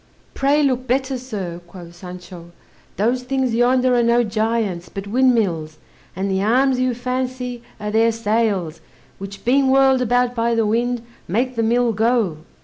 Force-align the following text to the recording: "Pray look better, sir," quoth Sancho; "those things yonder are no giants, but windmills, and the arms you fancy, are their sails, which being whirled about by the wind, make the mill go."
"Pray 0.33 0.63
look 0.63 0.87
better, 0.87 1.15
sir," 1.15 1.61
quoth 1.67 1.93
Sancho; 1.93 2.49
"those 2.97 3.21
things 3.21 3.53
yonder 3.53 3.93
are 3.93 4.01
no 4.01 4.23
giants, 4.23 4.89
but 4.89 5.05
windmills, 5.05 5.77
and 6.15 6.27
the 6.31 6.41
arms 6.41 6.79
you 6.79 6.95
fancy, 6.95 7.61
are 7.79 7.91
their 7.91 8.11
sails, 8.11 8.81
which 9.19 9.45
being 9.45 9.69
whirled 9.69 10.01
about 10.01 10.33
by 10.33 10.55
the 10.55 10.65
wind, 10.65 11.03
make 11.27 11.55
the 11.55 11.61
mill 11.61 11.91
go." 11.93 12.37